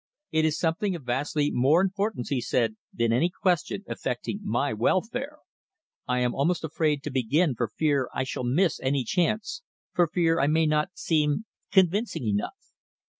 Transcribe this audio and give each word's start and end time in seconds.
"It 0.31 0.45
is 0.45 0.57
something 0.57 0.95
of 0.95 1.03
vastly 1.03 1.51
more 1.51 1.79
importance," 1.79 2.29
he 2.29 2.41
said, 2.41 2.75
"than 2.91 3.13
any 3.13 3.29
question 3.29 3.83
affecting 3.87 4.39
my 4.41 4.73
welfare. 4.73 5.37
I 6.07 6.21
am 6.21 6.33
almost 6.33 6.63
afraid 6.63 7.03
to 7.03 7.11
begin 7.11 7.53
for 7.53 7.67
fear 7.67 8.09
I 8.11 8.23
shall 8.23 8.43
miss 8.43 8.79
any 8.79 9.03
chance, 9.03 9.61
for 9.93 10.07
fear 10.07 10.39
I 10.39 10.47
may 10.47 10.65
not 10.65 10.89
seem 10.95 11.45
convincing 11.71 12.25
enough." 12.27 12.57